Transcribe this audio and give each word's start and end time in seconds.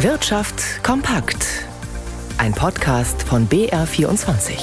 Wirtschaft 0.00 0.84
kompakt. 0.84 1.64
Ein 2.36 2.52
Podcast 2.52 3.22
von 3.22 3.48
BR24. 3.48 4.58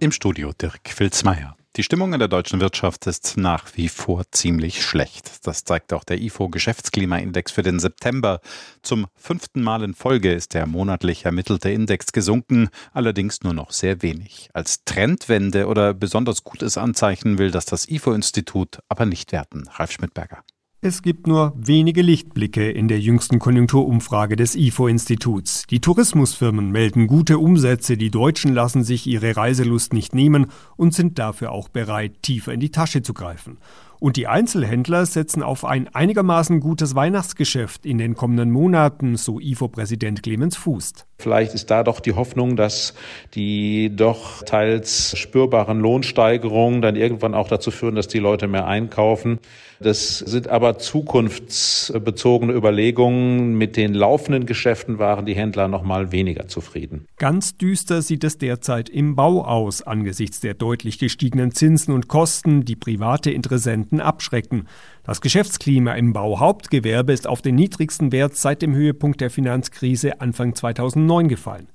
Im 0.00 0.12
Studio 0.12 0.52
Dirk 0.52 0.90
Filzmeier. 0.90 1.56
Die 1.76 1.82
Stimmung 1.82 2.12
in 2.12 2.18
der 2.18 2.28
deutschen 2.28 2.60
Wirtschaft 2.60 3.06
ist 3.06 3.38
nach 3.38 3.68
wie 3.74 3.88
vor 3.88 4.24
ziemlich 4.32 4.84
schlecht. 4.84 5.46
Das 5.46 5.64
zeigt 5.64 5.94
auch 5.94 6.04
der 6.04 6.20
IFO 6.20 6.50
Geschäftsklimaindex 6.50 7.52
für 7.52 7.62
den 7.62 7.80
September. 7.80 8.40
Zum 8.82 9.06
fünften 9.14 9.62
Mal 9.62 9.82
in 9.82 9.94
Folge 9.94 10.34
ist 10.34 10.52
der 10.52 10.66
monatlich 10.66 11.24
ermittelte 11.24 11.70
Index 11.70 12.12
gesunken, 12.12 12.68
allerdings 12.92 13.40
nur 13.44 13.54
noch 13.54 13.70
sehr 13.70 14.02
wenig. 14.02 14.50
Als 14.52 14.84
Trendwende 14.84 15.66
oder 15.66 15.94
besonders 15.94 16.44
gutes 16.44 16.76
Anzeichen 16.76 17.38
will 17.38 17.50
das 17.50 17.64
das 17.64 17.88
IFO-Institut 17.88 18.80
aber 18.90 19.06
nicht 19.06 19.32
werten. 19.32 19.66
Ralf 19.68 19.92
Schmidberger. 19.92 20.44
Es 20.82 21.02
gibt 21.02 21.26
nur 21.26 21.52
wenige 21.58 22.00
Lichtblicke 22.00 22.70
in 22.70 22.88
der 22.88 23.00
jüngsten 23.00 23.38
Konjunkturumfrage 23.38 24.34
des 24.34 24.56
IFO-Instituts. 24.56 25.66
Die 25.66 25.82
Tourismusfirmen 25.82 26.70
melden 26.70 27.06
gute 27.06 27.38
Umsätze, 27.38 27.98
die 27.98 28.10
Deutschen 28.10 28.54
lassen 28.54 28.82
sich 28.82 29.06
ihre 29.06 29.36
Reiselust 29.36 29.92
nicht 29.92 30.14
nehmen 30.14 30.46
und 30.76 30.94
sind 30.94 31.18
dafür 31.18 31.52
auch 31.52 31.68
bereit, 31.68 32.22
tiefer 32.22 32.54
in 32.54 32.60
die 32.60 32.70
Tasche 32.70 33.02
zu 33.02 33.12
greifen. 33.12 33.58
Und 34.00 34.16
die 34.16 34.26
Einzelhändler 34.26 35.04
setzen 35.04 35.42
auf 35.42 35.66
ein 35.66 35.94
einigermaßen 35.94 36.60
gutes 36.60 36.94
Weihnachtsgeschäft 36.94 37.84
in 37.84 37.98
den 37.98 38.14
kommenden 38.14 38.50
Monaten, 38.50 39.16
so 39.16 39.38
IFO-Präsident 39.38 40.22
Clemens 40.22 40.56
Fußt. 40.56 41.06
Vielleicht 41.18 41.52
ist 41.52 41.70
da 41.70 41.84
doch 41.84 42.00
die 42.00 42.14
Hoffnung, 42.14 42.56
dass 42.56 42.94
die 43.34 43.94
doch 43.94 44.42
teils 44.42 45.16
spürbaren 45.18 45.78
Lohnsteigerungen 45.78 46.80
dann 46.80 46.96
irgendwann 46.96 47.34
auch 47.34 47.48
dazu 47.48 47.70
führen, 47.70 47.94
dass 47.94 48.08
die 48.08 48.18
Leute 48.18 48.48
mehr 48.48 48.66
einkaufen. 48.66 49.38
Das 49.80 50.18
sind 50.18 50.48
aber 50.48 50.78
zukunftsbezogene 50.78 52.52
Überlegungen. 52.52 53.54
Mit 53.54 53.76
den 53.76 53.94
laufenden 53.94 54.46
Geschäften 54.46 54.98
waren 54.98 55.26
die 55.26 55.34
Händler 55.34 55.68
noch 55.68 55.82
mal 55.82 56.12
weniger 56.12 56.48
zufrieden. 56.48 57.06
Ganz 57.16 57.56
düster 57.56 58.02
sieht 58.02 58.24
es 58.24 58.38
derzeit 58.38 58.88
im 58.88 59.14
Bau 59.14 59.44
aus, 59.44 59.82
angesichts 59.82 60.40
der 60.40 60.54
deutlich 60.54 60.98
gestiegenen 60.98 61.52
Zinsen 61.52 61.94
und 61.94 62.08
Kosten, 62.08 62.64
die 62.64 62.76
private 62.76 63.30
Interessenten 63.30 63.89
abschrecken. 63.98 64.68
Das 65.02 65.20
Geschäftsklima 65.20 65.94
im 65.94 66.12
Bauhauptgewerbe 66.12 67.12
ist 67.12 67.26
auf 67.26 67.42
den 67.42 67.56
niedrigsten 67.56 68.12
Wert 68.12 68.36
seit 68.36 68.62
dem 68.62 68.74
Höhepunkt 68.74 69.20
der 69.20 69.30
Finanzkrise 69.30 70.20
Anfang 70.20 70.54
2009 70.54 71.28
gefallen. 71.28 71.68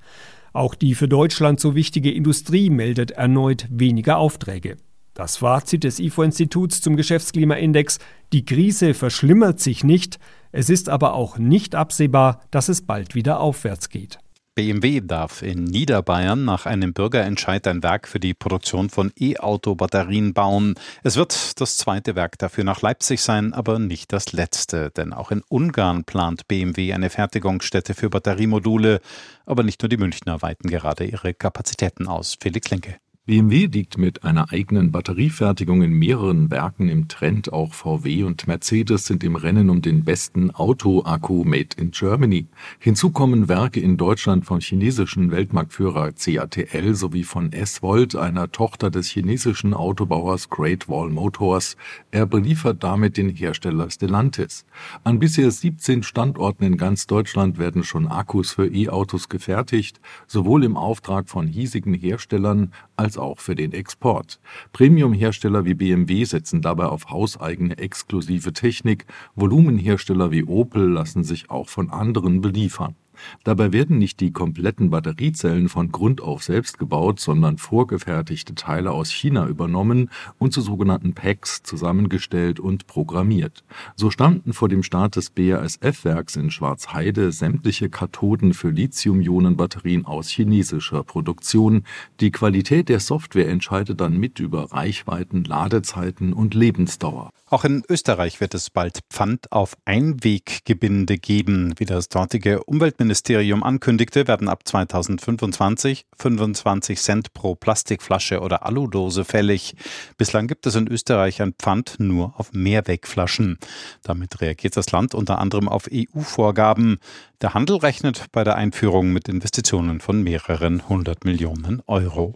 Auch 0.54 0.76
die 0.76 0.96
für 0.96 1.10
Deutschland 1.10 1.60
so 1.60 1.76
wichtige 1.76 2.12
Industrie 2.12 2.70
meldet 2.70 3.12
erneut 3.12 3.68
weniger 3.70 4.18
Aufträge. 4.18 4.78
Das 5.16 5.38
Fazit 5.38 5.84
des 5.84 6.00
IFO-Instituts 6.00 6.82
zum 6.82 6.96
Geschäftsklimaindex, 6.96 8.00
die 8.32 8.46
Krise 8.46 8.94
verschlimmert 8.94 9.60
sich 9.60 9.84
nicht, 9.84 10.20
es 10.52 10.70
ist 10.70 10.88
aber 10.88 11.14
auch 11.14 11.38
nicht 11.38 11.76
absehbar, 11.76 12.42
dass 12.52 12.70
es 12.70 12.82
bald 12.82 13.16
wieder 13.16 13.40
aufwärts 13.40 13.90
geht. 13.90 14.20
BMW 14.56 15.02
darf 15.02 15.42
in 15.42 15.66
Niederbayern 15.66 16.46
nach 16.46 16.66
einem 16.66 16.94
Bürgerentscheid 16.94 17.68
ein 17.68 17.84
Werk 17.84 18.08
für 18.08 18.22
die 18.22 18.34
Produktion 18.34 18.90
von 18.90 19.12
E-Auto-Batterien 19.20 20.34
bauen. 20.34 20.76
Es 21.04 21.18
wird 21.18 21.60
das 21.60 21.76
zweite 21.76 22.16
Werk 22.16 22.40
dafür 22.40 22.64
nach 22.64 22.82
Leipzig 22.82 23.22
sein, 23.22 23.54
aber 23.54 23.80
nicht 23.80 24.14
das 24.14 24.32
letzte, 24.32 24.92
denn 24.92 25.12
auch 25.12 25.32
in 25.32 25.44
Ungarn 25.50 26.06
plant 26.06 26.48
BMW 26.48 26.94
eine 26.94 27.10
Fertigungsstätte 27.10 27.94
für 27.94 28.10
Batteriemodule. 28.10 29.02
Aber 29.46 29.64
nicht 29.64 29.82
nur 29.82 29.90
die 29.90 29.98
Münchner 29.98 30.42
weiten 30.42 30.70
gerade 30.70 31.04
ihre 31.04 31.34
Kapazitäten 31.34 32.08
aus. 32.08 32.38
Felix 32.40 32.70
Lenke. 32.70 32.96
BMW 33.28 33.66
liegt 33.66 33.98
mit 33.98 34.24
einer 34.24 34.52
eigenen 34.52 34.92
Batteriefertigung 34.92 35.82
in 35.82 35.94
mehreren 35.94 36.52
Werken 36.52 36.90
im 36.90 37.08
Trend. 37.08 37.52
Auch 37.52 37.74
VW 37.74 38.22
und 38.22 38.46
Mercedes 38.46 39.08
sind 39.08 39.24
im 39.24 39.36
Rennen 39.36 39.72
um 39.72 39.82
den 39.82 40.04
besten 40.04 40.52
Auto-Akku 40.52 41.44
made 41.44 41.70
in 41.78 41.90
Germany. 41.90 42.46
Hinzu 42.78 43.10
kommen 43.10 43.50
Werke 43.50 43.80
in 43.80 43.98
Deutschland 43.98 44.46
vom 44.46 44.60
chinesischen 44.60 45.32
Weltmarktführer 45.32 46.12
CATL 46.12 46.94
sowie 46.94 47.24
von 47.24 47.52
S-Volt, 47.52 48.16
einer 48.16 48.52
Tochter 48.52 48.92
des 48.92 49.08
chinesischen 49.08 49.74
Autobauers 49.74 50.52
Great 50.52 50.88
Wall 50.88 51.10
Motors. 51.10 51.78
Er 52.12 52.28
beliefert 52.28 52.84
damit 52.84 53.18
den 53.18 53.30
Hersteller 53.30 53.90
Stellantis. 53.90 54.68
An 55.04 55.18
bisher 55.18 55.50
17 55.50 56.04
Standorten 56.04 56.64
in 56.64 56.78
ganz 56.78 57.08
Deutschland 57.08 57.58
werden 57.58 57.84
schon 57.84 58.06
Akkus 58.06 58.52
für 58.52 58.68
E-Autos 58.68 59.30
gefertigt, 59.30 60.00
sowohl 60.28 60.64
im 60.64 60.78
Auftrag 60.78 61.28
von 61.28 61.48
hiesigen 61.48 61.96
Herstellern 61.96 62.72
als 62.96 63.15
als 63.16 63.18
auch 63.18 63.40
für 63.40 63.56
den 63.56 63.74
Export. 63.74 64.40
Premium-Hersteller 64.74 65.66
wie 65.66 65.74
BMW 65.74 66.26
setzen 66.26 66.62
dabei 66.62 66.86
auf 66.86 67.10
hauseigene 67.10 67.78
exklusive 67.78 68.54
Technik, 68.54 69.06
Volumenhersteller 69.36 70.32
wie 70.32 70.44
Opel 70.44 70.90
lassen 70.90 71.24
sich 71.24 71.50
auch 71.50 71.70
von 71.70 71.90
anderen 71.90 72.42
beliefern. 72.42 72.96
Dabei 73.44 73.74
werden 73.74 73.98
nicht 73.98 74.20
die 74.20 74.32
kompletten 74.32 74.90
Batteriezellen 74.90 75.70
von 75.70 75.92
Grund 75.92 76.22
auf 76.22 76.44
selbst 76.44 76.78
gebaut, 76.78 77.20
sondern 77.20 77.58
vorgefertigte 77.58 78.56
Teile 78.56 78.92
aus 78.92 79.12
China 79.12 79.48
übernommen 79.48 80.10
und 80.38 80.54
zu 80.54 80.62
sogenannten 80.62 81.14
Packs 81.14 81.64
zusammengestellt 81.64 82.60
und 82.60 82.88
programmiert. 82.88 83.64
So 83.96 84.12
stammten 84.12 84.54
vor 84.54 84.70
dem 84.70 84.84
Start 84.84 85.16
des 85.16 85.30
BASF-Werks 85.30 86.36
in 86.36 86.52
Schwarzheide 86.52 87.32
sämtliche 87.32 87.90
Kathoden 87.90 88.54
für 88.54 88.70
Lithium-Ionen-Batterien 88.70 90.06
aus 90.06 90.30
chinesischer 90.30 91.04
Produktion. 91.04 91.84
Die 92.20 92.32
Qualität 92.32 92.90
der 92.90 93.00
Software 93.00 93.50
entscheidet 93.50 94.02
dann 94.02 94.18
mit 94.18 94.40
über 94.40 94.72
Reichweiten, 94.72 95.44
Ladezeiten 95.44 96.34
und 96.34 96.54
Lebensdauer. 96.54 97.32
Auch 97.50 97.64
in 97.64 97.84
Österreich 97.90 98.42
wird 98.42 98.54
es 98.56 98.70
bald 98.70 99.02
Pfand 99.10 99.52
auf 99.52 99.78
Einweggebinde 99.86 101.18
geben, 101.18 101.74
wie 101.78 101.86
das 101.86 102.10
dortige 102.10 102.64
Umweltministerium 102.64 103.15
Umweltministerium 103.16 103.64
ankündigte, 103.64 104.28
werden 104.28 104.50
ab 104.50 104.68
2025 104.68 106.06
25 106.18 107.00
Cent 107.00 107.34
pro 107.34 107.56
Plastikflasche 107.56 108.42
oder 108.42 108.66
Aludose 108.66 109.24
fällig. 109.24 109.76
Bislang 110.18 110.48
gibt 110.48 110.68
es 110.68 110.76
in 110.76 110.90
Österreich 110.90 111.42
ein 111.42 111.54
Pfand 111.54 111.96
nur 111.98 112.38
auf 112.38 112.52
Mehrwegflaschen. 112.52 113.58
Damit 114.04 114.42
reagiert 114.42 114.76
das 114.76 114.92
Land 114.92 115.16
unter 115.16 115.40
anderem 115.40 115.70
auf 115.70 115.88
EU-Vorgaben. 115.90 116.98
Der 117.40 117.54
Handel 117.54 117.78
rechnet 117.78 118.26
bei 118.34 118.44
der 118.44 118.58
Einführung 118.58 119.14
mit 119.14 119.30
Investitionen 119.30 120.02
von 120.02 120.22
mehreren 120.22 120.90
hundert 120.90 121.24
Millionen 121.24 121.82
Euro. 121.88 122.36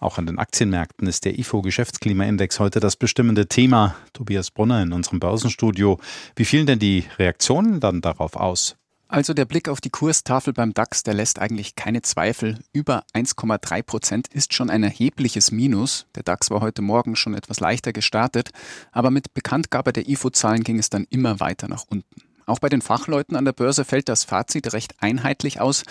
Auch 0.00 0.18
an 0.18 0.26
den 0.26 0.40
Aktienmärkten 0.40 1.06
ist 1.06 1.26
der 1.26 1.38
IFO 1.38 1.62
Geschäftsklimaindex 1.62 2.58
heute 2.58 2.80
das 2.80 2.96
bestimmende 2.96 3.46
Thema. 3.46 3.94
Tobias 4.14 4.50
Brunner 4.50 4.82
in 4.82 4.92
unserem 4.92 5.20
Börsenstudio. 5.20 6.00
Wie 6.34 6.44
fielen 6.44 6.66
denn 6.66 6.80
die 6.80 7.04
Reaktionen 7.18 7.78
dann 7.78 8.00
darauf 8.00 8.34
aus? 8.34 8.76
Also 9.10 9.32
der 9.32 9.46
Blick 9.46 9.70
auf 9.70 9.80
die 9.80 9.88
Kurstafel 9.88 10.52
beim 10.52 10.74
DAX, 10.74 11.02
der 11.02 11.14
lässt 11.14 11.38
eigentlich 11.38 11.76
keine 11.76 12.02
Zweifel. 12.02 12.58
Über 12.74 13.04
1,3 13.14 13.82
Prozent 13.82 14.28
ist 14.28 14.52
schon 14.52 14.68
ein 14.68 14.82
erhebliches 14.82 15.50
Minus. 15.50 16.06
Der 16.14 16.22
DAX 16.22 16.50
war 16.50 16.60
heute 16.60 16.82
Morgen 16.82 17.16
schon 17.16 17.32
etwas 17.32 17.58
leichter 17.58 17.94
gestartet, 17.94 18.50
aber 18.92 19.10
mit 19.10 19.32
Bekanntgabe 19.32 19.94
der 19.94 20.08
IFO-Zahlen 20.10 20.62
ging 20.62 20.78
es 20.78 20.90
dann 20.90 21.06
immer 21.08 21.40
weiter 21.40 21.68
nach 21.68 21.86
unten. 21.88 22.27
Auch 22.48 22.60
bei 22.60 22.70
den 22.70 22.80
Fachleuten 22.80 23.36
an 23.36 23.44
der 23.44 23.52
Börse 23.52 23.84
fällt 23.84 24.08
das 24.08 24.24
Fazit 24.24 24.72
recht 24.72 24.94
einheitlich 25.00 25.60
aus. 25.60 25.84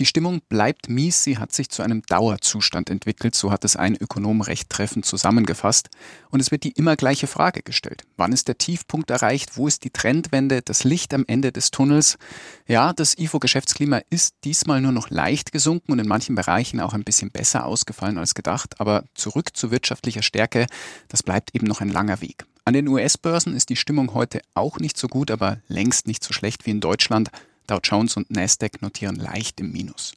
Die 0.00 0.06
Stimmung 0.06 0.40
bleibt 0.48 0.88
mies, 0.88 1.22
sie 1.22 1.38
hat 1.38 1.52
sich 1.52 1.68
zu 1.68 1.82
einem 1.82 2.02
Dauerzustand 2.02 2.90
entwickelt, 2.90 3.36
so 3.36 3.52
hat 3.52 3.64
es 3.64 3.76
ein 3.76 3.94
Ökonom 3.94 4.40
recht 4.40 4.70
treffend 4.70 5.04
zusammengefasst. 5.04 5.88
Und 6.30 6.40
es 6.40 6.50
wird 6.50 6.64
die 6.64 6.72
immer 6.72 6.96
gleiche 6.96 7.28
Frage 7.28 7.62
gestellt. 7.62 8.02
Wann 8.16 8.32
ist 8.32 8.48
der 8.48 8.58
Tiefpunkt 8.58 9.10
erreicht? 9.10 9.56
Wo 9.56 9.68
ist 9.68 9.84
die 9.84 9.90
Trendwende? 9.90 10.62
Das 10.62 10.82
Licht 10.82 11.14
am 11.14 11.24
Ende 11.28 11.52
des 11.52 11.70
Tunnels? 11.70 12.18
Ja, 12.66 12.92
das 12.92 13.16
IFO-Geschäftsklima 13.16 14.00
ist 14.10 14.34
diesmal 14.42 14.80
nur 14.80 14.92
noch 14.92 15.10
leicht 15.10 15.52
gesunken 15.52 15.92
und 15.92 16.00
in 16.00 16.08
manchen 16.08 16.34
Bereichen 16.34 16.80
auch 16.80 16.94
ein 16.94 17.04
bisschen 17.04 17.30
besser 17.30 17.66
ausgefallen 17.66 18.18
als 18.18 18.34
gedacht. 18.34 18.80
Aber 18.80 19.04
zurück 19.14 19.56
zu 19.56 19.70
wirtschaftlicher 19.70 20.22
Stärke, 20.22 20.66
das 21.06 21.22
bleibt 21.22 21.54
eben 21.54 21.66
noch 21.66 21.80
ein 21.80 21.88
langer 21.88 22.20
Weg. 22.20 22.46
An 22.64 22.74
den 22.74 22.88
US-Börsen 22.88 23.54
ist 23.54 23.68
die 23.70 23.76
Stimmung 23.76 24.14
heute 24.14 24.40
auch 24.54 24.78
nicht 24.78 24.96
so 24.96 25.08
gut, 25.08 25.30
aber 25.30 25.58
längst 25.68 26.06
nicht 26.06 26.22
so 26.22 26.32
schlecht 26.32 26.66
wie 26.66 26.70
in 26.70 26.80
Deutschland. 26.80 27.30
Dow 27.66 27.78
Jones 27.82 28.16
und 28.16 28.30
Nasdaq 28.30 28.82
notieren 28.82 29.16
leicht 29.16 29.60
im 29.60 29.70
Minus. 29.72 30.14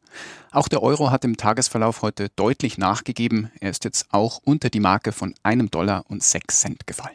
Auch 0.51 0.67
der 0.67 0.81
Euro 0.81 1.11
hat 1.11 1.23
im 1.23 1.37
Tagesverlauf 1.37 2.01
heute 2.01 2.29
deutlich 2.35 2.77
nachgegeben. 2.77 3.51
Er 3.59 3.69
ist 3.69 3.83
jetzt 3.85 4.07
auch 4.11 4.39
unter 4.43 4.69
die 4.69 4.79
Marke 4.79 5.11
von 5.11 5.35
einem 5.43 5.69
Dollar 5.69 6.03
und 6.09 6.23
sechs 6.23 6.61
Cent 6.61 6.87
gefallen. 6.87 7.11